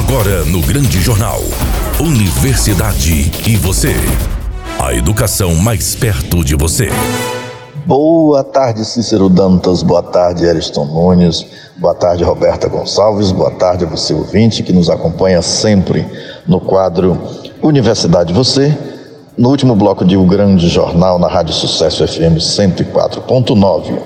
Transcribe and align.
Agora 0.00 0.46
no 0.46 0.62
Grande 0.62 0.98
Jornal. 0.98 1.40
Universidade 2.00 3.30
e 3.46 3.56
você. 3.56 3.94
A 4.78 4.94
educação 4.94 5.54
mais 5.54 5.94
perto 5.94 6.42
de 6.42 6.56
você. 6.56 6.88
Boa 7.84 8.42
tarde, 8.42 8.82
Cícero 8.86 9.28
Dantas. 9.28 9.82
Boa 9.82 10.02
tarde, 10.02 10.48
Ariston 10.48 10.86
Nunes. 10.86 11.44
Boa 11.76 11.94
tarde, 11.94 12.24
Roberta 12.24 12.66
Gonçalves. 12.66 13.30
Boa 13.30 13.50
tarde 13.50 13.84
a 13.84 13.88
você, 13.88 14.14
ouvinte, 14.14 14.62
que 14.62 14.72
nos 14.72 14.88
acompanha 14.88 15.42
sempre 15.42 16.06
no 16.48 16.60
quadro 16.60 17.20
Universidade 17.62 18.32
Você. 18.32 18.74
No 19.36 19.50
último 19.50 19.76
bloco 19.76 20.02
de 20.02 20.16
O 20.16 20.24
Grande 20.24 20.66
Jornal, 20.68 21.18
na 21.18 21.28
Rádio 21.28 21.52
Sucesso 21.52 22.08
FM 22.08 22.38
104.9. 22.38 23.98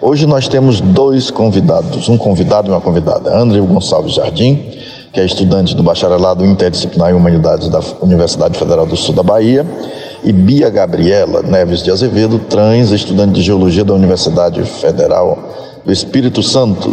Hoje 0.00 0.26
nós 0.26 0.48
temos 0.48 0.80
dois 0.80 1.30
convidados, 1.30 2.08
um 2.08 2.16
convidado 2.16 2.68
e 2.68 2.70
uma 2.70 2.80
convidada. 2.80 3.36
André 3.36 3.60
Gonçalves 3.60 4.14
Jardim, 4.14 4.72
que 5.14 5.20
é 5.20 5.24
estudante 5.24 5.76
do 5.76 5.82
Bacharelado 5.84 6.44
Interdisciplinar 6.44 7.12
em 7.12 7.14
Humanidades 7.14 7.68
da 7.68 7.80
Universidade 8.02 8.58
Federal 8.58 8.84
do 8.84 8.96
Sul 8.96 9.14
da 9.14 9.22
Bahia, 9.22 9.64
e 10.24 10.32
Bia 10.32 10.68
Gabriela 10.68 11.40
Neves 11.40 11.84
de 11.84 11.90
Azevedo, 11.92 12.40
trans, 12.40 12.90
estudante 12.90 13.34
de 13.34 13.42
Geologia 13.42 13.84
da 13.84 13.94
Universidade 13.94 14.60
Federal 14.64 15.38
do 15.84 15.92
Espírito 15.92 16.42
Santo. 16.42 16.92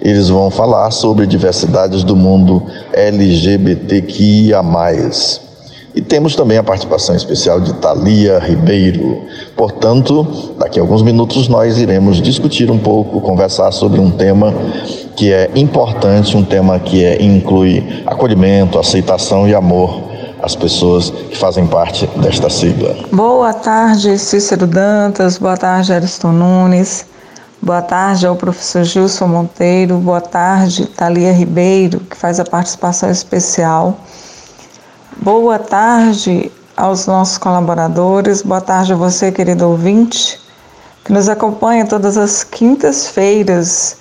Eles 0.00 0.28
vão 0.28 0.50
falar 0.50 0.88
sobre 0.92 1.26
diversidades 1.26 2.04
do 2.04 2.14
mundo 2.14 2.62
LGBTQIA+. 2.92 4.62
E 5.96 6.00
temos 6.00 6.36
também 6.36 6.58
a 6.58 6.62
participação 6.62 7.16
especial 7.16 7.60
de 7.60 7.72
Thalia 7.74 8.38
Ribeiro. 8.38 9.22
Portanto, 9.56 10.54
daqui 10.56 10.78
a 10.78 10.82
alguns 10.82 11.02
minutos 11.02 11.48
nós 11.48 11.76
iremos 11.76 12.22
discutir 12.22 12.70
um 12.70 12.78
pouco, 12.78 13.20
conversar 13.20 13.72
sobre 13.72 13.98
um 13.98 14.12
tema 14.12 14.54
que 15.18 15.32
é 15.32 15.50
importante, 15.56 16.36
um 16.36 16.44
tema 16.44 16.78
que 16.78 17.04
é, 17.04 17.20
inclui 17.20 18.04
acolhimento, 18.06 18.78
aceitação 18.78 19.48
e 19.48 19.54
amor 19.54 20.00
às 20.40 20.54
pessoas 20.54 21.10
que 21.10 21.36
fazem 21.36 21.66
parte 21.66 22.06
desta 22.18 22.48
sigla. 22.48 22.94
Boa 23.10 23.52
tarde, 23.52 24.16
Cícero 24.16 24.64
Dantas, 24.64 25.36
boa 25.36 25.56
tarde, 25.56 25.92
Ariston 25.92 26.30
Nunes, 26.30 27.04
boa 27.60 27.82
tarde 27.82 28.28
ao 28.28 28.36
professor 28.36 28.84
Gilson 28.84 29.26
Monteiro, 29.26 29.96
boa 29.96 30.20
tarde, 30.20 30.86
Thalia 30.86 31.32
Ribeiro, 31.32 31.98
que 31.98 32.16
faz 32.16 32.38
a 32.38 32.44
participação 32.44 33.10
especial. 33.10 33.98
Boa 35.16 35.58
tarde 35.58 36.52
aos 36.76 37.08
nossos 37.08 37.38
colaboradores, 37.38 38.42
boa 38.42 38.60
tarde 38.60 38.92
a 38.92 38.96
você, 38.96 39.32
querido 39.32 39.68
ouvinte, 39.68 40.38
que 41.04 41.12
nos 41.12 41.28
acompanha 41.28 41.84
todas 41.84 42.16
as 42.16 42.44
quintas-feiras 42.44 43.96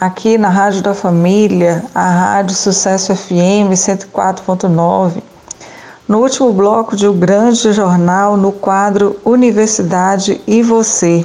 aqui 0.00 0.38
na 0.38 0.48
Rádio 0.48 0.82
da 0.82 0.94
Família, 0.94 1.84
a 1.94 2.08
Rádio 2.10 2.54
Sucesso 2.54 3.14
FM 3.14 3.72
104.9. 3.72 5.22
No 6.06 6.20
último 6.20 6.52
bloco 6.52 6.96
de 6.96 7.06
O 7.06 7.12
Grande 7.12 7.72
Jornal, 7.72 8.36
no 8.36 8.52
quadro 8.52 9.18
Universidade 9.24 10.40
e 10.46 10.62
Você. 10.62 11.24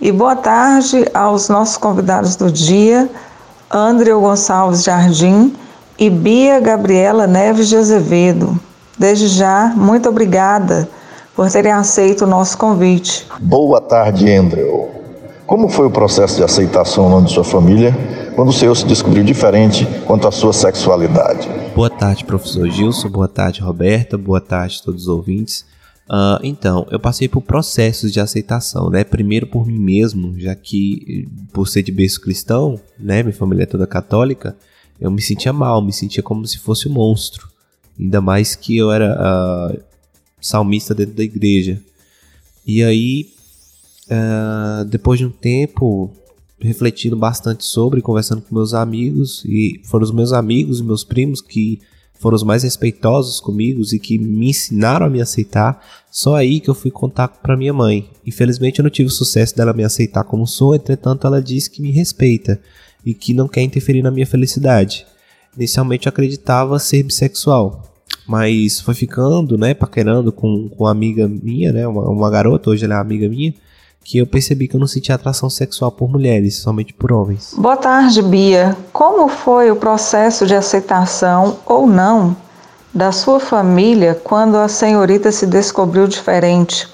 E 0.00 0.12
boa 0.12 0.36
tarde 0.36 1.06
aos 1.14 1.48
nossos 1.48 1.76
convidados 1.76 2.36
do 2.36 2.52
dia, 2.52 3.08
André 3.70 4.12
Gonçalves 4.12 4.84
Jardim 4.84 5.56
e 5.98 6.10
Bia 6.10 6.60
Gabriela 6.60 7.26
Neves 7.26 7.68
de 7.68 7.76
Azevedo. 7.76 8.60
Desde 8.98 9.28
já, 9.28 9.72
muito 9.74 10.08
obrigada 10.08 10.88
por 11.34 11.50
terem 11.50 11.72
aceito 11.72 12.24
o 12.24 12.26
nosso 12.26 12.56
convite. 12.56 13.26
Boa 13.40 13.80
tarde, 13.80 14.30
Andrew. 14.30 14.95
Como 15.46 15.68
foi 15.68 15.86
o 15.86 15.90
processo 15.90 16.36
de 16.36 16.42
aceitação 16.42 17.08
no 17.08 17.24
de 17.24 17.32
sua 17.32 17.44
família 17.44 17.94
quando 18.34 18.48
o 18.48 18.52
senhor 18.52 18.74
se 18.74 18.86
descobriu 18.86 19.24
diferente 19.24 19.86
quanto 20.06 20.26
à 20.26 20.32
sua 20.32 20.52
sexualidade? 20.52 21.48
Boa 21.74 21.88
tarde, 21.88 22.24
professor 22.24 22.68
Gilson. 22.68 23.08
Boa 23.08 23.28
tarde, 23.28 23.60
Roberta. 23.60 24.18
Boa 24.18 24.40
tarde 24.40 24.78
a 24.80 24.84
todos 24.84 25.02
os 25.02 25.08
ouvintes. 25.08 25.64
Uh, 26.08 26.38
então, 26.42 26.86
eu 26.90 27.00
passei 27.00 27.28
por 27.28 27.42
processos 27.42 28.12
de 28.12 28.20
aceitação, 28.20 28.90
né? 28.90 29.04
Primeiro 29.04 29.46
por 29.46 29.66
mim 29.66 29.78
mesmo, 29.78 30.38
já 30.38 30.54
que 30.54 31.28
por 31.52 31.66
ser 31.66 31.82
de 31.82 31.92
berço 31.92 32.20
cristão, 32.20 32.78
né? 32.98 33.22
Minha 33.22 33.34
família 33.34 33.64
é 33.64 33.66
toda 33.66 33.86
católica 33.86 34.56
eu 35.00 35.10
me 35.10 35.20
sentia 35.20 35.52
mal, 35.52 35.82
me 35.82 35.92
sentia 35.92 36.22
como 36.22 36.46
se 36.46 36.58
fosse 36.58 36.88
um 36.88 36.92
monstro. 36.92 37.48
Ainda 37.98 38.20
mais 38.20 38.54
que 38.54 38.76
eu 38.76 38.90
era 38.90 39.14
uh, 39.14 39.80
salmista 40.40 40.94
dentro 40.94 41.14
da 41.14 41.22
igreja. 41.22 41.80
E 42.66 42.82
aí, 42.82 43.30
uh, 44.10 44.84
depois 44.84 45.18
de 45.18 45.26
um 45.26 45.30
tempo, 45.30 46.10
refletindo 46.60 47.16
bastante 47.16 47.64
sobre, 47.64 48.00
conversando 48.00 48.42
com 48.42 48.54
meus 48.54 48.74
amigos, 48.74 49.44
e 49.44 49.80
foram 49.84 50.04
os 50.04 50.12
meus 50.12 50.32
amigos 50.32 50.80
e 50.80 50.84
meus 50.84 51.04
primos 51.04 51.40
que 51.40 51.80
foram 52.18 52.34
os 52.34 52.42
mais 52.42 52.62
respeitosos 52.62 53.40
comigo 53.40 53.82
e 53.92 53.98
que 53.98 54.18
me 54.18 54.48
ensinaram 54.48 55.06
a 55.06 55.10
me 55.10 55.20
aceitar, 55.20 55.82
só 56.10 56.34
aí 56.34 56.60
que 56.60 56.70
eu 56.70 56.74
fui 56.74 56.90
contar 56.90 57.28
para 57.28 57.56
minha 57.56 57.72
mãe. 57.72 58.08
Infelizmente 58.26 58.78
eu 58.78 58.82
não 58.82 58.90
tive 58.90 59.08
o 59.08 59.12
sucesso 59.12 59.54
dela 59.54 59.72
me 59.72 59.84
aceitar 59.84 60.24
como 60.24 60.46
sou, 60.46 60.74
entretanto 60.74 61.26
ela 61.26 61.42
disse 61.42 61.70
que 61.70 61.82
me 61.82 61.90
respeita 61.90 62.60
e 63.04 63.14
que 63.14 63.34
não 63.34 63.46
quer 63.46 63.62
interferir 63.62 64.02
na 64.02 64.10
minha 64.10 64.26
felicidade. 64.26 65.06
Inicialmente 65.56 66.06
eu 66.06 66.10
acreditava 66.10 66.78
ser 66.78 67.02
bissexual, 67.02 67.82
mas 68.26 68.80
foi 68.80 68.94
ficando, 68.94 69.56
né, 69.56 69.74
paquerando 69.74 70.32
com, 70.32 70.68
com 70.68 70.84
uma 70.84 70.90
amiga 70.90 71.28
minha, 71.28 71.72
né, 71.72 71.86
uma, 71.86 72.08
uma 72.08 72.30
garota, 72.30 72.70
hoje 72.70 72.84
ela 72.84 72.94
é 72.94 72.98
amiga 72.98 73.28
minha, 73.28 73.54
que 74.06 74.18
eu 74.18 74.26
percebi 74.26 74.68
que 74.68 74.76
eu 74.76 74.80
não 74.80 74.86
sentia 74.86 75.16
atração 75.16 75.50
sexual 75.50 75.90
por 75.90 76.08
mulheres, 76.08 76.58
somente 76.58 76.94
por 76.94 77.10
homens. 77.10 77.52
Boa 77.58 77.76
tarde, 77.76 78.22
Bia. 78.22 78.76
Como 78.92 79.26
foi 79.26 79.68
o 79.68 79.74
processo 79.74 80.46
de 80.46 80.54
aceitação 80.54 81.58
ou 81.66 81.88
não 81.88 82.36
da 82.94 83.10
sua 83.10 83.40
família 83.40 84.14
quando 84.14 84.56
a 84.58 84.68
senhorita 84.68 85.32
se 85.32 85.44
descobriu 85.44 86.06
diferente? 86.06 86.88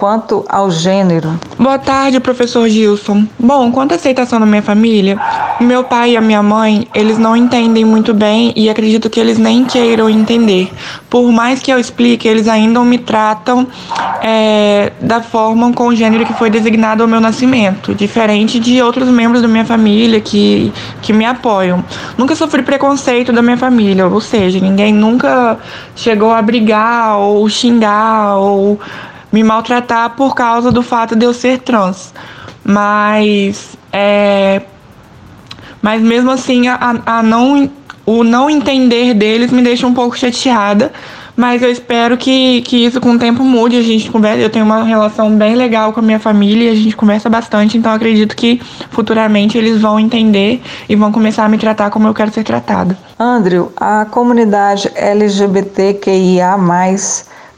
Quanto 0.00 0.46
ao 0.48 0.70
gênero. 0.70 1.38
Boa 1.58 1.78
tarde, 1.78 2.18
professor 2.18 2.66
Gilson. 2.66 3.26
Bom, 3.38 3.70
quanto 3.70 3.92
à 3.92 3.96
aceitação 3.96 4.40
da 4.40 4.46
minha 4.46 4.62
família, 4.62 5.20
meu 5.60 5.84
pai 5.84 6.12
e 6.12 6.16
a 6.16 6.22
minha 6.22 6.42
mãe, 6.42 6.88
eles 6.94 7.18
não 7.18 7.36
entendem 7.36 7.84
muito 7.84 8.14
bem 8.14 8.50
e 8.56 8.70
acredito 8.70 9.10
que 9.10 9.20
eles 9.20 9.36
nem 9.36 9.66
queiram 9.66 10.08
entender. 10.08 10.72
Por 11.10 11.30
mais 11.30 11.60
que 11.60 11.70
eu 11.70 11.78
explique, 11.78 12.26
eles 12.26 12.48
ainda 12.48 12.80
me 12.80 12.96
tratam 12.96 13.66
é, 14.22 14.90
da 15.02 15.20
forma 15.20 15.70
com 15.74 15.88
o 15.88 15.94
gênero 15.94 16.24
que 16.24 16.32
foi 16.32 16.48
designado 16.48 17.02
ao 17.02 17.08
meu 17.08 17.20
nascimento, 17.20 17.94
diferente 17.94 18.58
de 18.58 18.80
outros 18.80 19.06
membros 19.08 19.42
da 19.42 19.48
minha 19.48 19.66
família 19.66 20.18
que, 20.18 20.72
que 21.02 21.12
me 21.12 21.26
apoiam. 21.26 21.84
Nunca 22.16 22.34
sofri 22.34 22.62
preconceito 22.62 23.34
da 23.34 23.42
minha 23.42 23.58
família, 23.58 24.06
ou 24.06 24.20
seja, 24.20 24.58
ninguém 24.60 24.94
nunca 24.94 25.58
chegou 25.94 26.32
a 26.32 26.40
brigar 26.40 27.18
ou 27.18 27.46
xingar 27.50 28.36
ou 28.36 28.80
me 29.32 29.42
maltratar 29.42 30.10
por 30.10 30.34
causa 30.34 30.72
do 30.72 30.82
fato 30.82 31.14
de 31.14 31.24
eu 31.24 31.32
ser 31.32 31.58
trans. 31.58 32.12
Mas 32.64 33.76
é, 33.92 34.62
mas 35.82 36.02
mesmo 36.02 36.30
assim 36.30 36.68
a, 36.68 37.00
a 37.06 37.22
não 37.22 37.70
o 38.06 38.24
não 38.24 38.50
entender 38.50 39.14
deles 39.14 39.52
me 39.52 39.62
deixa 39.62 39.86
um 39.86 39.94
pouco 39.94 40.18
chateada. 40.18 40.92
Mas 41.36 41.62
eu 41.62 41.70
espero 41.70 42.18
que, 42.18 42.60
que 42.62 42.84
isso 42.84 43.00
com 43.00 43.12
o 43.12 43.18
tempo 43.18 43.42
mude. 43.42 43.76
A 43.76 43.82
gente 43.82 44.10
conversa. 44.10 44.40
Eu 44.40 44.50
tenho 44.50 44.64
uma 44.64 44.82
relação 44.84 45.34
bem 45.34 45.54
legal 45.54 45.92
com 45.92 46.00
a 46.00 46.02
minha 46.02 46.18
família 46.18 46.68
e 46.68 46.72
a 46.72 46.74
gente 46.74 46.94
conversa 46.94 47.30
bastante. 47.30 47.78
Então 47.78 47.92
acredito 47.92 48.36
que 48.36 48.60
futuramente 48.90 49.56
eles 49.56 49.80
vão 49.80 49.98
entender 49.98 50.60
e 50.86 50.94
vão 50.94 51.10
começar 51.10 51.44
a 51.44 51.48
me 51.48 51.56
tratar 51.56 51.88
como 51.88 52.06
eu 52.06 52.12
quero 52.12 52.30
ser 52.30 52.44
tratada. 52.44 52.98
Andrew, 53.18 53.72
a 53.76 54.04
comunidade 54.04 54.90
LGBTQIA 54.94 56.58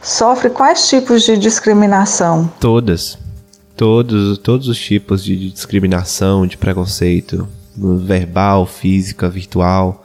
sofre 0.02 0.50
quais 0.50 0.88
tipos 0.88 1.22
de 1.22 1.36
discriminação? 1.36 2.50
Todas. 2.60 3.18
Todos, 3.76 4.36
todos 4.38 4.68
os 4.68 4.78
tipos 4.78 5.24
de 5.24 5.50
discriminação, 5.50 6.46
de 6.46 6.56
preconceito, 6.56 7.48
verbal, 7.76 8.66
física, 8.66 9.28
virtual. 9.30 10.04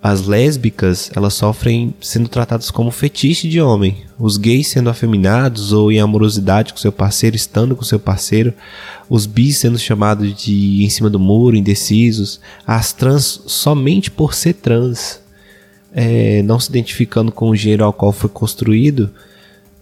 As 0.00 0.26
lésbicas, 0.26 1.10
elas 1.16 1.34
sofrem 1.34 1.92
sendo 2.00 2.28
tratadas 2.28 2.70
como 2.70 2.92
fetiche 2.92 3.48
de 3.48 3.60
homem. 3.60 4.04
Os 4.16 4.36
gays 4.36 4.68
sendo 4.68 4.88
afeminados 4.88 5.72
ou 5.72 5.90
em 5.90 5.98
amorosidade 5.98 6.72
com 6.72 6.78
seu 6.78 6.92
parceiro, 6.92 7.34
estando 7.34 7.74
com 7.74 7.82
seu 7.82 7.98
parceiro. 7.98 8.54
Os 9.10 9.26
bis 9.26 9.58
sendo 9.58 9.76
chamados 9.76 10.32
de 10.34 10.84
em 10.84 10.88
cima 10.88 11.10
do 11.10 11.18
muro, 11.18 11.56
indecisos. 11.56 12.40
As 12.64 12.92
trans 12.92 13.42
somente 13.46 14.08
por 14.08 14.34
ser 14.34 14.54
trans 14.54 15.20
é, 16.00 16.44
não 16.44 16.60
se 16.60 16.70
identificando 16.70 17.32
com 17.32 17.50
o 17.50 17.56
gênero 17.56 17.82
ao 17.82 17.92
qual 17.92 18.12
foi 18.12 18.30
construído, 18.30 19.10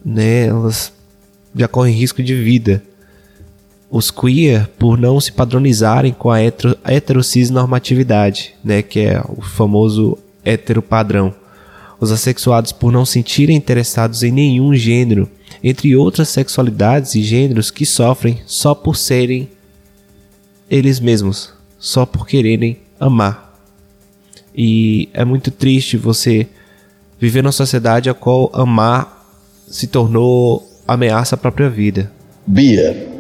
né, 0.02 0.46
elas 0.46 0.90
já 1.54 1.68
correm 1.68 1.94
risco 1.94 2.22
de 2.22 2.34
vida. 2.34 2.82
Os 3.90 4.10
queer, 4.10 4.66
por 4.78 4.96
não 4.96 5.20
se 5.20 5.30
padronizarem 5.30 6.14
com 6.14 6.30
a 6.30 6.42
hetero, 6.42 6.74
heterocis 6.84 7.50
normatividade, 7.50 8.54
né, 8.64 8.80
que 8.80 9.00
é 9.00 9.22
o 9.28 9.42
famoso 9.42 10.16
heteropadrão. 10.42 11.34
Os 12.00 12.10
assexuados, 12.10 12.72
por 12.72 12.90
não 12.90 13.04
sentirem 13.04 13.54
interessados 13.54 14.22
em 14.22 14.32
nenhum 14.32 14.74
gênero, 14.74 15.28
entre 15.62 15.94
outras 15.94 16.30
sexualidades 16.30 17.14
e 17.14 17.22
gêneros 17.22 17.70
que 17.70 17.84
sofrem 17.84 18.40
só 18.46 18.74
por 18.74 18.96
serem 18.96 19.50
eles 20.70 20.98
mesmos, 20.98 21.52
só 21.78 22.06
por 22.06 22.26
quererem 22.26 22.78
amar 22.98 23.45
E 24.56 25.08
é 25.12 25.24
muito 25.24 25.50
triste 25.50 25.96
você 25.96 26.46
viver 27.20 27.42
numa 27.42 27.52
sociedade 27.52 28.08
a 28.08 28.14
qual 28.14 28.50
amar 28.54 29.24
se 29.68 29.86
tornou 29.86 30.66
ameaça 30.88 31.34
à 31.34 31.38
própria 31.38 31.68
vida. 31.68 32.10
Bia, 32.46 33.16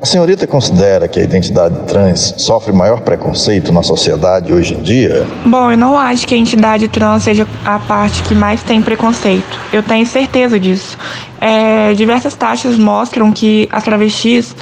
a 0.00 0.06
senhorita 0.06 0.46
considera 0.46 1.08
que 1.08 1.18
a 1.18 1.22
identidade 1.24 1.76
trans 1.88 2.34
sofre 2.38 2.72
maior 2.72 3.00
preconceito 3.00 3.72
na 3.72 3.82
sociedade 3.82 4.52
hoje 4.52 4.74
em 4.74 4.80
dia? 4.80 5.26
Bom, 5.44 5.72
eu 5.72 5.76
não 5.76 5.98
acho 5.98 6.26
que 6.26 6.34
a 6.34 6.38
entidade 6.38 6.86
trans 6.86 7.24
seja 7.24 7.46
a 7.64 7.80
parte 7.80 8.22
que 8.22 8.34
mais 8.34 8.62
tem 8.62 8.80
preconceito. 8.80 9.58
Eu 9.72 9.82
tenho 9.82 10.06
certeza 10.06 10.58
disso. 10.58 10.96
É, 11.40 11.92
diversas 11.94 12.34
taxas 12.34 12.78
mostram 12.78 13.32
que 13.32 13.68
as 13.72 13.82
travestis, 13.82 14.54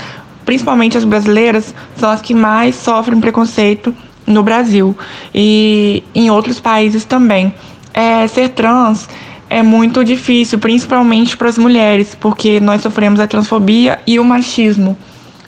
principalmente 0.46 0.96
as 0.96 1.04
brasileiras, 1.04 1.74
são 1.96 2.08
as 2.08 2.22
que 2.22 2.34
mais 2.34 2.74
sofrem 2.74 3.20
preconceito 3.20 3.94
no 4.26 4.42
Brasil 4.42 4.96
e 5.34 6.02
em 6.14 6.30
outros 6.30 6.60
países 6.60 7.04
também. 7.04 7.54
É, 7.94 8.26
ser 8.26 8.50
trans 8.50 9.08
é 9.48 9.62
muito 9.62 10.04
difícil, 10.04 10.58
principalmente 10.58 11.36
para 11.36 11.48
as 11.48 11.56
mulheres, 11.56 12.16
porque 12.18 12.60
nós 12.60 12.82
sofremos 12.82 13.20
a 13.20 13.26
transfobia 13.26 14.00
e 14.06 14.18
o 14.18 14.24
machismo. 14.24 14.96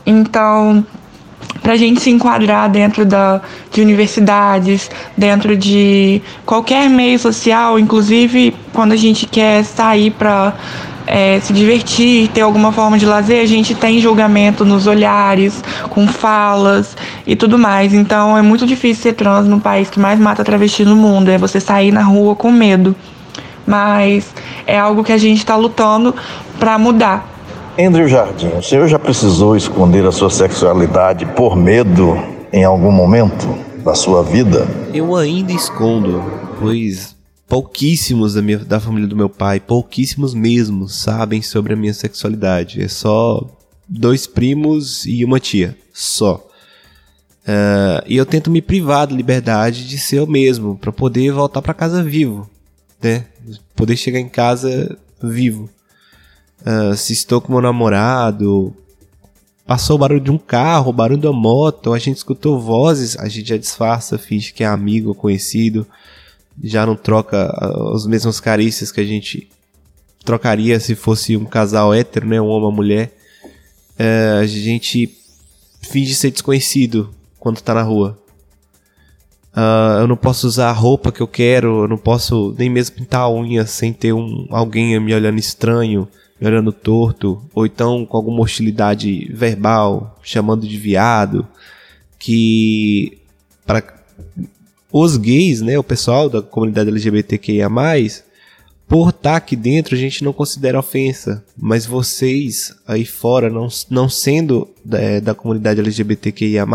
Então, 0.06 0.84
para 1.62 1.72
a 1.72 1.76
gente 1.76 2.00
se 2.00 2.10
enquadrar 2.10 2.70
dentro 2.70 3.04
da, 3.04 3.40
de 3.72 3.80
universidades, 3.80 4.90
dentro 5.16 5.56
de 5.56 6.22
qualquer 6.46 6.88
meio 6.88 7.18
social, 7.18 7.78
inclusive 7.78 8.54
quando 8.72 8.92
a 8.92 8.96
gente 8.96 9.26
quer 9.26 9.64
sair 9.64 10.10
para 10.12 10.54
é, 11.08 11.40
se 11.40 11.52
divertir, 11.52 12.28
ter 12.28 12.42
alguma 12.42 12.70
forma 12.70 12.98
de 12.98 13.06
lazer, 13.06 13.42
a 13.42 13.46
gente 13.46 13.74
tem 13.74 13.98
julgamento 13.98 14.64
nos 14.64 14.86
olhares, 14.86 15.64
com 15.88 16.06
falas 16.06 16.96
e 17.26 17.34
tudo 17.34 17.58
mais. 17.58 17.94
Então 17.94 18.36
é 18.36 18.42
muito 18.42 18.66
difícil 18.66 19.02
ser 19.02 19.12
trans 19.14 19.46
no 19.46 19.58
país 19.58 19.88
que 19.88 19.98
mais 19.98 20.20
mata 20.20 20.44
travesti 20.44 20.84
no 20.84 20.94
mundo. 20.94 21.30
É 21.30 21.38
você 21.38 21.58
sair 21.58 21.90
na 21.90 22.02
rua 22.02 22.36
com 22.36 22.52
medo. 22.52 22.94
Mas 23.66 24.32
é 24.66 24.78
algo 24.78 25.02
que 25.02 25.12
a 25.12 25.18
gente 25.18 25.38
está 25.38 25.56
lutando 25.56 26.14
para 26.58 26.78
mudar. 26.78 27.26
Andrew 27.78 28.08
Jardim, 28.08 28.48
o 28.48 28.62
senhor 28.62 28.88
já 28.88 28.98
precisou 28.98 29.56
esconder 29.56 30.04
a 30.04 30.12
sua 30.12 30.30
sexualidade 30.30 31.24
por 31.24 31.56
medo 31.56 32.18
em 32.52 32.64
algum 32.64 32.90
momento 32.90 33.48
da 33.84 33.94
sua 33.94 34.22
vida? 34.22 34.66
Eu 34.92 35.14
ainda 35.14 35.52
escondo, 35.52 36.22
pois 36.58 37.17
pouquíssimos 37.48 38.34
da, 38.34 38.42
minha, 38.42 38.58
da 38.58 38.78
família 38.78 39.08
do 39.08 39.16
meu 39.16 39.30
pai, 39.30 39.58
pouquíssimos 39.58 40.34
mesmo, 40.34 40.88
sabem 40.88 41.40
sobre 41.40 41.72
a 41.72 41.76
minha 41.76 41.94
sexualidade. 41.94 42.82
É 42.82 42.88
só 42.88 43.48
dois 43.88 44.26
primos 44.26 45.06
e 45.06 45.24
uma 45.24 45.40
tia, 45.40 45.76
só. 45.92 46.44
Uh, 47.44 48.04
e 48.06 48.16
eu 48.16 48.26
tento 48.26 48.50
me 48.50 48.60
privar 48.60 49.06
da 49.06 49.16
liberdade 49.16 49.88
de 49.88 49.96
ser 49.98 50.18
eu 50.18 50.26
mesmo, 50.26 50.76
para 50.76 50.92
poder 50.92 51.32
voltar 51.32 51.62
para 51.62 51.72
casa 51.72 52.02
vivo, 52.02 52.48
né? 53.02 53.24
Poder 53.74 53.96
chegar 53.96 54.20
em 54.20 54.28
casa 54.28 54.98
vivo. 55.22 55.70
Uh, 56.60 56.94
se 56.94 57.14
estou 57.14 57.40
com 57.40 57.52
meu 57.52 57.62
namorado, 57.62 58.76
passou 59.66 59.96
o 59.96 59.98
barulho 59.98 60.20
de 60.20 60.30
um 60.30 60.36
carro, 60.36 60.90
o 60.90 60.92
barulho 60.92 61.22
da 61.22 61.32
moto, 61.32 61.94
a 61.94 61.98
gente 61.98 62.18
escutou 62.18 62.60
vozes, 62.60 63.16
a 63.16 63.26
gente 63.28 63.48
já 63.48 63.56
disfarça, 63.56 64.18
finge 64.18 64.52
que 64.52 64.62
é 64.62 64.66
amigo 64.66 65.08
ou 65.08 65.14
conhecido, 65.14 65.86
já 66.62 66.84
não 66.84 66.96
troca 66.96 67.50
as 67.94 68.06
mesmas 68.06 68.40
carícias 68.40 68.90
que 68.90 69.00
a 69.00 69.04
gente 69.04 69.48
trocaria 70.24 70.78
se 70.80 70.94
fosse 70.94 71.36
um 71.36 71.44
casal 71.44 71.94
hétero, 71.94 72.26
né, 72.26 72.40
um 72.40 72.44
homem 72.44 72.54
ou 72.54 72.68
uma 72.68 72.70
mulher. 72.70 73.16
Uh, 73.98 74.40
a 74.40 74.46
gente 74.46 75.16
finge 75.82 76.14
ser 76.14 76.30
desconhecido 76.30 77.10
quando 77.38 77.60
tá 77.60 77.74
na 77.74 77.82
rua. 77.82 78.18
Uh, 79.52 80.00
eu 80.00 80.06
não 80.06 80.16
posso 80.16 80.46
usar 80.46 80.68
a 80.68 80.72
roupa 80.72 81.10
que 81.10 81.20
eu 81.20 81.26
quero, 81.26 81.84
eu 81.84 81.88
não 81.88 81.98
posso 81.98 82.54
nem 82.58 82.68
mesmo 82.70 82.96
pintar 82.96 83.22
a 83.22 83.30
unha 83.30 83.66
sem 83.66 83.92
ter 83.92 84.12
um, 84.12 84.46
alguém 84.50 84.98
me 85.00 85.14
olhando 85.14 85.38
estranho 85.38 86.08
me 86.40 86.46
olhando 86.46 86.72
torto, 86.72 87.42
ou 87.52 87.66
então 87.66 88.06
com 88.06 88.16
alguma 88.16 88.40
hostilidade 88.40 89.30
verbal, 89.32 90.18
chamando 90.22 90.66
de 90.66 90.76
viado, 90.76 91.46
que 92.18 93.18
para 93.66 93.82
os 94.92 95.16
gays, 95.16 95.60
né, 95.60 95.78
o 95.78 95.84
pessoal 95.84 96.28
da 96.28 96.40
comunidade 96.40 96.88
LGBTQIA+, 96.90 97.68
por 98.86 99.10
estar 99.10 99.36
aqui 99.36 99.54
dentro 99.54 99.94
a 99.94 99.98
gente 99.98 100.24
não 100.24 100.32
considera 100.32 100.78
ofensa, 100.78 101.44
mas 101.56 101.84
vocês 101.84 102.74
aí 102.86 103.04
fora, 103.04 103.50
não, 103.50 103.68
não 103.90 104.08
sendo 104.08 104.68
da, 104.82 104.98
é, 104.98 105.20
da 105.20 105.34
comunidade 105.34 105.80
LGBTQIA+, 105.80 106.66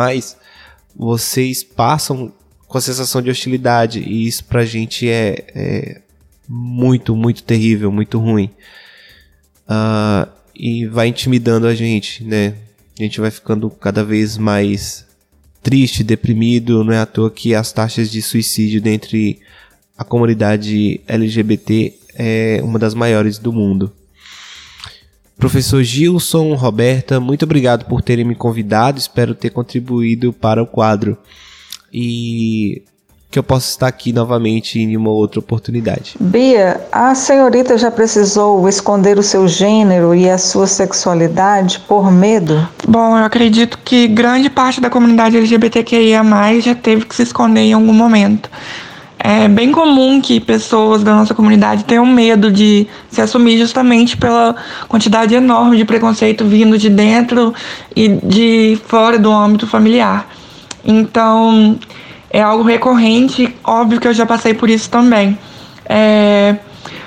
vocês 0.96 1.64
passam 1.64 2.32
com 2.74 2.78
a 2.80 2.82
sensação 2.82 3.22
de 3.22 3.30
hostilidade. 3.30 4.00
E 4.00 4.28
isso 4.28 4.46
pra 4.46 4.66
gente 4.66 5.08
é, 5.08 5.46
é 5.54 6.02
muito, 6.50 7.16
muito 7.16 7.44
terrível, 7.44 7.92
muito 7.92 8.20
ruim. 8.20 8.50
Uh, 9.68 10.28
e 10.56 10.88
vai 10.88 11.08
intimidando 11.08 11.68
a 11.68 11.76
gente, 11.76 12.24
né? 12.24 12.56
A 13.00 13.04
gente 13.04 13.22
vai 13.22 13.30
ficando 13.30 13.70
cada 13.70 14.04
vez 14.04 14.38
mais 14.38 15.06
triste, 15.64 16.04
deprimido. 16.04 16.84
Não 16.84 16.94
é 16.94 17.00
à 17.00 17.06
toa 17.06 17.32
que 17.32 17.56
as 17.56 17.72
taxas 17.72 18.12
de 18.12 18.22
suicídio 18.22 18.82
dentre 18.82 19.40
a 19.98 20.04
comunidade 20.04 21.02
LGBT 21.08 21.94
é 22.16 22.60
uma 22.62 22.78
das 22.78 22.94
maiores 22.94 23.40
do 23.40 23.52
mundo. 23.54 23.92
Professor 25.38 25.84
Gilson, 25.84 26.54
Roberta, 26.54 27.20
muito 27.20 27.44
obrigado 27.44 27.86
por 27.86 28.02
terem 28.02 28.24
me 28.24 28.36
convidado. 28.36 29.00
Espero 29.00 29.34
ter 29.34 29.50
contribuído 29.50 30.32
para 30.32 30.62
o 30.62 30.68
quadro. 30.68 31.18
E 31.92 32.84
que 33.34 33.40
eu 33.40 33.44
possa 33.44 33.68
estar 33.68 33.88
aqui 33.88 34.14
novamente 34.14 34.80
em 34.80 34.96
uma 34.96 35.10
outra 35.10 35.40
oportunidade. 35.40 36.16
Bia, 36.20 36.80
a 36.92 37.16
senhorita 37.16 37.80
já 37.80 37.90
precisou 37.90 38.70
esconder 38.70 39.18
o 39.18 39.24
seu 39.24 39.48
gênero 39.48 40.14
e 40.14 40.30
a 40.30 40.38
sua 40.38 40.68
sexualidade 40.68 41.80
por 41.88 42.12
medo? 42.12 42.68
Bom, 42.88 43.18
eu 43.18 43.26
acredito 43.26 43.80
que 43.84 44.08
grande 44.08 44.52
parte 44.52 44.80
da 44.80 44.88
comunidade 44.88 45.36
LGBTQIA 45.36 46.22
já 46.62 46.76
teve 46.76 47.06
que 47.06 47.16
se 47.16 47.24
esconder 47.24 47.62
em 47.62 47.74
algum 47.74 47.92
momento. 47.92 48.52
É 49.18 49.48
bem 49.48 49.72
comum 49.72 50.22
que 50.22 50.40
pessoas 50.40 51.02
da 51.02 51.16
nossa 51.16 51.34
comunidade 51.34 51.86
tenham 51.86 52.06
medo 52.06 52.52
de 52.52 52.86
se 53.10 53.20
assumir 53.20 53.58
justamente 53.58 54.16
pela 54.16 54.56
quantidade 54.88 55.34
enorme 55.34 55.76
de 55.76 55.86
preconceito 55.86 56.46
vindo 56.46 56.78
de 56.78 56.90
dentro 56.90 57.52
e 57.96 58.10
de 58.10 58.80
fora 58.86 59.18
do 59.18 59.32
âmbito 59.32 59.66
familiar. 59.66 60.30
Então, 60.86 61.80
é 62.34 62.42
algo 62.42 62.64
recorrente, 62.64 63.56
óbvio 63.64 64.02
que 64.02 64.08
eu 64.08 64.14
já 64.14 64.26
passei 64.26 64.56
por 64.56 64.68
isso 64.68 64.90
também. 64.90 65.38
É, 65.86 66.56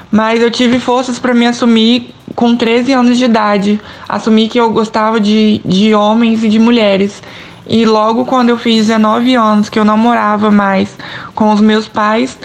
mas 0.09 0.41
eu 0.41 0.53
tive 0.53 0.79
forças 0.79 1.19
para 1.19 1.35
me 1.35 1.45
assumir 1.45 2.15
com 2.37 2.55
13 2.55 2.93
anos 2.93 3.19
de 3.19 3.25
idade, 3.25 3.81
assumir 4.09 4.49
que 4.49 4.59
eu 4.59 4.71
gostava 4.71 5.19
de, 5.19 5.61
de 5.65 5.93
homens 5.93 6.45
e 6.45 6.49
de 6.49 6.61
mulheres. 6.61 7.21
E 7.67 7.85
logo 7.85 8.25
quando 8.25 8.51
eu 8.51 8.57
fiz 8.57 8.87
19 8.87 9.35
anos, 9.35 9.69
que 9.69 9.79
eu 9.79 9.85
não 9.85 9.99
morava 9.99 10.49
mais 10.53 10.97
com 11.35 11.53
os 11.53 11.61
meus 11.61 11.89
pais, 11.89 12.39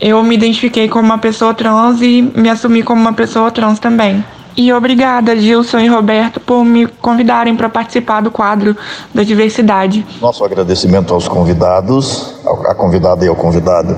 eu 0.00 0.22
me 0.22 0.36
identifiquei 0.36 0.88
como 0.88 1.04
uma 1.04 1.18
pessoa 1.18 1.52
trans 1.52 2.00
e 2.02 2.22
me 2.36 2.48
assumi 2.48 2.84
como 2.84 3.00
uma 3.00 3.12
pessoa 3.12 3.50
trans 3.50 3.80
também. 3.80 4.24
E 4.56 4.72
obrigada, 4.72 5.36
Gilson 5.36 5.78
e 5.78 5.88
Roberto, 5.88 6.40
por 6.40 6.64
me 6.64 6.86
convidarem 6.86 7.56
para 7.56 7.68
participar 7.68 8.20
do 8.20 8.30
quadro 8.30 8.76
da 9.14 9.22
diversidade. 9.22 10.06
Nosso 10.20 10.44
agradecimento 10.44 11.14
aos 11.14 11.26
convidados, 11.26 12.34
a 12.66 12.74
convidada 12.74 13.24
e 13.24 13.28
ao 13.28 13.36
convidado, 13.36 13.96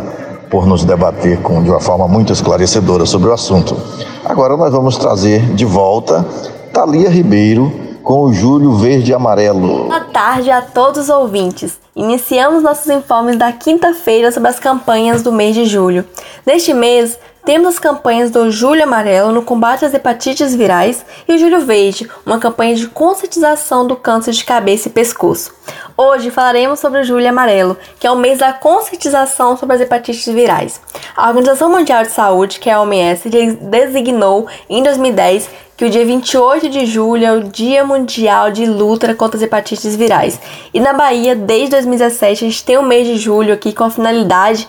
por 0.51 0.67
nos 0.67 0.85
debater 0.85 1.41
com, 1.41 1.63
de 1.63 1.71
uma 1.71 1.81
forma 1.81 2.07
muito 2.07 2.33
esclarecedora 2.33 3.05
sobre 3.05 3.29
o 3.29 3.33
assunto. 3.33 3.77
Agora 4.25 4.57
nós 4.57 4.73
vamos 4.73 4.97
trazer 4.97 5.41
de 5.55 5.65
volta 5.65 6.25
Thalia 6.73 7.11
Ribeiro 7.11 7.73
com 8.05 8.25
o 8.25 8.33
Júlio 8.33 8.75
Verde 8.75 9.11
e 9.11 9.15
Amarelo. 9.15 9.85
Boa 9.85 10.01
tarde 10.01 10.51
a 10.51 10.61
todos 10.61 11.05
os 11.05 11.09
ouvintes. 11.09 11.79
Iniciamos 11.97 12.63
nossos 12.63 12.89
informes 12.89 13.37
da 13.37 13.51
quinta-feira 13.51 14.31
sobre 14.31 14.51
as 14.51 14.61
campanhas 14.61 15.23
do 15.23 15.33
mês 15.33 15.55
de 15.55 15.65
julho. 15.65 16.05
Neste 16.45 16.75
mês, 16.75 17.19
temos 17.45 17.69
as 17.69 17.79
campanhas 17.79 18.31
do 18.31 18.51
Julho 18.51 18.83
Amarelo 18.83 19.31
no 19.31 19.43
combate 19.43 19.85
às 19.85 19.93
hepatites 19.93 20.55
virais 20.55 21.05
e 21.29 21.35
o 21.35 21.39
Julho 21.39 21.61
Verde, 21.61 22.11
uma 22.25 22.39
campanha 22.39 22.75
de 22.75 22.87
conscientização 22.89 23.87
do 23.87 23.97
câncer 23.97 24.33
de 24.33 24.45
cabeça 24.45 24.89
e 24.89 24.91
pescoço. 24.91 25.55
Hoje 25.97 26.31
falaremos 26.31 26.81
sobre 26.81 27.01
o 27.01 27.05
Julho 27.05 27.29
Amarelo, 27.29 27.77
que 28.01 28.07
é 28.07 28.11
o 28.11 28.17
mês 28.17 28.39
da 28.39 28.53
conscientização 28.53 29.57
sobre 29.57 29.77
as 29.77 29.83
hepatites 29.83 30.27
virais. 30.33 30.81
A 31.15 31.29
Organização 31.29 31.71
Mundial 31.71 32.03
de 32.03 32.11
Saúde, 32.11 32.59
que 32.59 32.71
é 32.71 32.73
a 32.73 32.81
OMS, 32.81 33.29
designou 33.61 34.49
em 34.69 34.83
2010 34.83 35.49
que 35.77 35.85
o 35.85 35.91
dia 35.91 36.07
28 36.07 36.69
de 36.69 36.87
julho 36.87 37.25
é 37.25 37.33
o 37.33 37.45
Dia 37.45 37.85
Mundial 37.85 38.51
de 38.51 38.65
Luta 38.65 39.13
contra 39.15 39.37
as 39.37 39.43
Hepatites 39.43 39.97
Virais. 39.97 40.41
E 40.73 40.79
na 40.79 40.93
Bahia, 40.93 41.35
desde 41.35 41.71
2017, 41.71 42.45
a 42.45 42.49
gente 42.49 42.65
tem 42.65 42.79
o 42.79 42.83
mês 42.83 43.07
de 43.07 43.17
julho 43.17 43.53
aqui 43.53 43.73
com 43.73 43.85
a 43.85 43.91
finalidade 43.91 44.69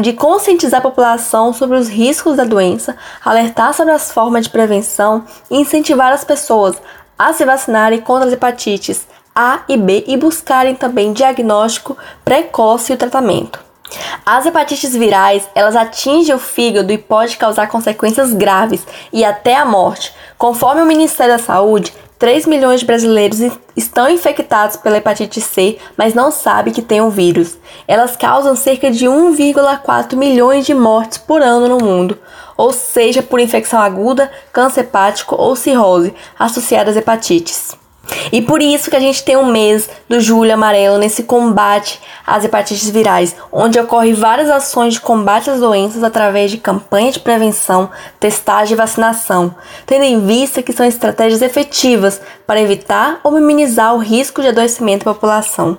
de 0.00 0.12
conscientizar 0.14 0.80
a 0.80 0.82
população 0.82 1.52
sobre 1.52 1.76
os 1.76 1.88
riscos 1.88 2.36
da 2.36 2.44
doença, 2.44 2.96
alertar 3.22 3.74
sobre 3.74 3.92
as 3.92 4.10
formas 4.10 4.44
de 4.44 4.50
prevenção 4.50 5.24
e 5.50 5.58
incentivar 5.58 6.12
as 6.12 6.24
pessoas 6.24 6.76
a 7.18 7.32
se 7.32 7.44
vacinarem 7.44 8.00
contra 8.00 8.28
as 8.28 8.32
hepatites 8.32 9.06
A 9.34 9.60
e 9.68 9.76
B 9.76 10.04
e 10.06 10.16
buscarem 10.16 10.74
também 10.74 11.12
diagnóstico 11.12 11.96
precoce 12.24 12.92
e 12.92 12.94
o 12.94 12.98
tratamento. 12.98 13.67
As 14.24 14.44
hepatites 14.44 14.94
virais, 14.94 15.48
elas 15.54 15.74
atingem 15.74 16.34
o 16.34 16.38
fígado 16.38 16.92
e 16.92 16.98
pode 16.98 17.36
causar 17.36 17.68
consequências 17.68 18.32
graves 18.32 18.86
e 19.12 19.24
até 19.24 19.56
a 19.56 19.64
morte. 19.64 20.14
Conforme 20.36 20.82
o 20.82 20.86
Ministério 20.86 21.36
da 21.36 21.42
Saúde, 21.42 21.92
3 22.18 22.46
milhões 22.46 22.80
de 22.80 22.86
brasileiros 22.86 23.38
estão 23.76 24.08
infectados 24.08 24.76
pela 24.76 24.96
hepatite 24.96 25.40
C, 25.40 25.78
mas 25.96 26.14
não 26.14 26.32
sabem 26.32 26.72
que 26.72 26.82
tem 26.82 27.00
o 27.00 27.10
vírus. 27.10 27.56
Elas 27.86 28.16
causam 28.16 28.56
cerca 28.56 28.90
de 28.90 29.06
1,4 29.06 30.16
milhões 30.16 30.66
de 30.66 30.74
mortes 30.74 31.16
por 31.16 31.40
ano 31.40 31.68
no 31.68 31.84
mundo, 31.84 32.18
ou 32.56 32.72
seja, 32.72 33.22
por 33.22 33.38
infecção 33.38 33.80
aguda, 33.80 34.30
câncer 34.52 34.80
hepático 34.80 35.36
ou 35.36 35.54
cirrose 35.54 36.12
associada 36.36 36.90
às 36.90 36.96
hepatites. 36.96 37.76
E 38.32 38.42
por 38.42 38.62
isso 38.62 38.90
que 38.90 38.96
a 38.96 39.00
gente 39.00 39.22
tem 39.22 39.36
um 39.36 39.46
mês 39.46 39.88
do 40.08 40.20
Julho 40.20 40.52
Amarelo 40.52 40.98
nesse 40.98 41.22
combate 41.22 42.00
às 42.26 42.44
hepatites 42.44 42.88
virais, 42.90 43.34
onde 43.52 43.78
ocorre 43.78 44.12
várias 44.12 44.50
ações 44.50 44.94
de 44.94 45.00
combate 45.00 45.50
às 45.50 45.60
doenças 45.60 46.02
através 46.02 46.50
de 46.50 46.58
campanha 46.58 47.12
de 47.12 47.20
prevenção, 47.20 47.90
testagem 48.18 48.74
e 48.74 48.76
vacinação, 48.76 49.54
tendo 49.86 50.04
em 50.04 50.24
vista 50.26 50.62
que 50.62 50.72
são 50.72 50.86
estratégias 50.86 51.42
efetivas 51.42 52.20
para 52.46 52.60
evitar 52.60 53.20
ou 53.22 53.32
minimizar 53.32 53.94
o 53.94 53.98
risco 53.98 54.42
de 54.42 54.48
adoecimento 54.48 55.04
da 55.04 55.14
população. 55.14 55.78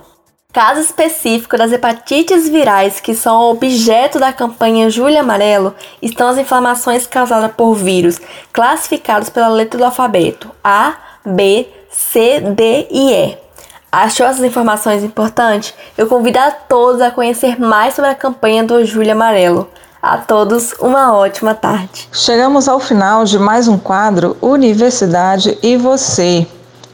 Caso 0.52 0.80
específico 0.80 1.56
das 1.56 1.70
hepatites 1.70 2.48
virais 2.48 2.98
que 2.98 3.14
são 3.14 3.50
objeto 3.50 4.18
da 4.18 4.32
campanha 4.32 4.90
Julho 4.90 5.20
Amarelo 5.20 5.76
estão 6.02 6.28
as 6.28 6.38
inflamações 6.38 7.06
causadas 7.06 7.52
por 7.52 7.74
vírus, 7.74 8.18
classificados 8.52 9.30
pela 9.30 9.46
letra 9.46 9.78
do 9.78 9.84
alfabeto 9.84 10.50
A, 10.64 10.94
B, 11.24 11.68
C, 11.90 12.40
D 12.40 12.86
e 12.90 13.12
E. 13.12 13.38
Achou 13.90 14.24
essas 14.24 14.44
informações 14.44 15.02
importantes? 15.02 15.74
Eu 15.98 16.06
convido 16.06 16.38
a 16.38 16.52
todos 16.52 17.00
a 17.00 17.10
conhecer 17.10 17.60
mais 17.60 17.94
sobre 17.94 18.10
a 18.10 18.14
campanha 18.14 18.62
do 18.62 18.84
Julho 18.84 19.10
Amarelo. 19.10 19.68
A 20.00 20.16
todos, 20.16 20.72
uma 20.80 21.12
ótima 21.12 21.54
tarde. 21.54 22.08
Chegamos 22.12 22.68
ao 22.68 22.78
final 22.78 23.24
de 23.24 23.38
mais 23.38 23.66
um 23.66 23.76
quadro 23.76 24.36
Universidade 24.40 25.58
e 25.62 25.76
Você. 25.76 26.46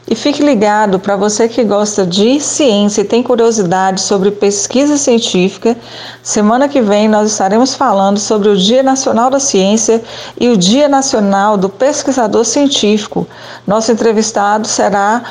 E 0.09 0.15
fique 0.15 0.41
ligado 0.41 0.99
para 0.99 1.17
você 1.17 1.49
que 1.49 1.65
gosta 1.65 2.05
de 2.05 2.39
ciência 2.39 3.01
e 3.01 3.05
tem 3.05 3.21
curiosidade 3.21 3.99
sobre 3.99 4.31
pesquisa 4.31 4.95
científica. 4.95 5.75
Semana 6.23 6.69
que 6.69 6.81
vem 6.81 7.09
nós 7.09 7.29
estaremos 7.29 7.75
falando 7.75 8.17
sobre 8.17 8.47
o 8.47 8.55
Dia 8.55 8.81
Nacional 8.81 9.29
da 9.29 9.39
Ciência 9.39 10.01
e 10.39 10.47
o 10.47 10.55
Dia 10.55 10.87
Nacional 10.87 11.57
do 11.57 11.67
Pesquisador 11.67 12.45
Científico. 12.45 13.27
Nosso 13.67 13.91
entrevistado 13.91 14.65
será 14.65 15.23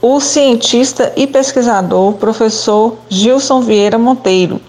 o 0.00 0.20
cientista 0.20 1.12
e 1.16 1.26
pesquisador 1.26 2.12
professor 2.12 2.96
Gilson 3.08 3.60
Vieira 3.60 3.98
Monteiro. 3.98 4.60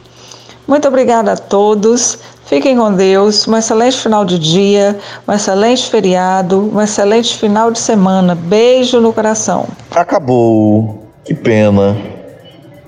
Muito 0.67 0.87
obrigada 0.87 1.33
a 1.33 1.37
todos. 1.37 2.17
Fiquem 2.45 2.77
com 2.77 2.91
Deus, 2.93 3.47
um 3.47 3.55
excelente 3.55 3.97
final 3.97 4.25
de 4.25 4.37
dia, 4.37 4.99
um 5.27 5.31
excelente 5.31 5.89
feriado, 5.89 6.71
um 6.73 6.81
excelente 6.81 7.37
final 7.37 7.71
de 7.71 7.79
semana. 7.79 8.35
Beijo 8.35 8.99
no 8.99 9.13
coração. 9.13 9.65
Acabou, 9.91 11.07
que 11.23 11.33
pena. 11.33 11.97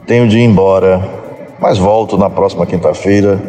Tenho 0.06 0.28
de 0.28 0.38
ir 0.38 0.44
embora, 0.44 1.02
mas 1.60 1.78
volto 1.78 2.18
na 2.18 2.30
próxima 2.30 2.66
quinta-feira, 2.66 3.42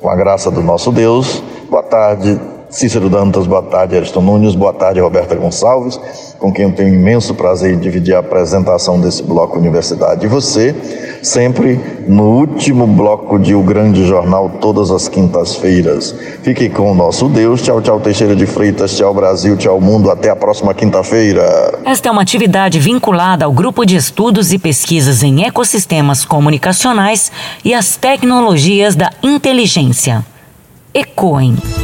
com 0.00 0.10
a 0.10 0.16
graça 0.16 0.50
do 0.50 0.62
nosso 0.62 0.90
Deus. 0.90 1.42
Boa 1.70 1.82
tarde, 1.82 2.38
Cícero 2.74 3.08
Dantas, 3.08 3.46
boa 3.46 3.62
tarde, 3.62 3.96
Ariston 3.96 4.20
Nunes, 4.20 4.56
boa 4.56 4.72
tarde, 4.72 4.98
Roberta 4.98 5.36
Gonçalves, 5.36 5.96
com 6.40 6.52
quem 6.52 6.64
eu 6.64 6.72
tenho 6.72 6.92
imenso 6.92 7.32
prazer 7.32 7.72
em 7.72 7.78
dividir 7.78 8.16
a 8.16 8.18
apresentação 8.18 9.00
desse 9.00 9.22
bloco 9.22 9.56
Universidade. 9.56 10.26
E 10.26 10.28
você, 10.28 10.74
sempre 11.22 11.78
no 12.08 12.30
último 12.30 12.84
bloco 12.84 13.38
de 13.38 13.54
O 13.54 13.62
Grande 13.62 14.04
Jornal, 14.04 14.50
todas 14.60 14.90
as 14.90 15.08
quintas-feiras. 15.08 16.16
Fique 16.42 16.68
com 16.68 16.90
o 16.90 16.94
nosso 16.96 17.28
Deus. 17.28 17.62
Tchau, 17.62 17.80
tchau, 17.80 18.00
Teixeira 18.00 18.34
de 18.34 18.44
Freitas. 18.44 18.96
Tchau, 18.96 19.14
Brasil. 19.14 19.56
Tchau, 19.56 19.80
mundo. 19.80 20.10
Até 20.10 20.30
a 20.30 20.34
próxima 20.34 20.74
quinta-feira. 20.74 21.78
Esta 21.84 22.08
é 22.08 22.10
uma 22.12 22.22
atividade 22.22 22.80
vinculada 22.80 23.44
ao 23.44 23.52
Grupo 23.52 23.84
de 23.84 23.94
Estudos 23.94 24.52
e 24.52 24.58
Pesquisas 24.58 25.22
em 25.22 25.44
Ecossistemas 25.44 26.24
Comunicacionais 26.24 27.30
e 27.64 27.72
as 27.72 27.94
Tecnologias 27.96 28.96
da 28.96 29.12
Inteligência. 29.22 30.26
ECOEM. 30.92 31.83